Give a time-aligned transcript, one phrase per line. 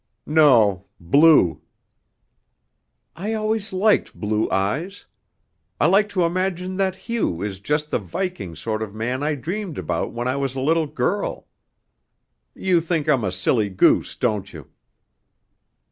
[0.25, 1.61] "No; blue."
[3.15, 5.05] "I always liked blue eyes.
[5.79, 9.77] I like to imagine that Hugh is just the Viking sort of man I dreamed
[9.77, 11.45] about when I was a little girl.
[12.55, 14.71] You think I'm a silly goose, don't you?"